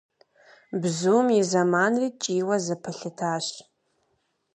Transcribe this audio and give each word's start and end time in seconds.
Бзум 0.81 1.27
и 1.39 1.41
зэманри 1.49 2.07
ткӀийуэ 2.13 2.57
зэпэлъытащ. 2.65 3.45